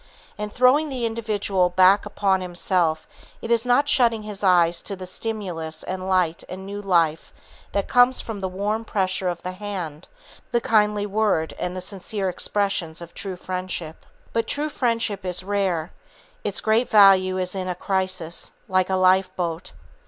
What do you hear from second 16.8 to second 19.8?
value is in a crisis, like a lifeboat.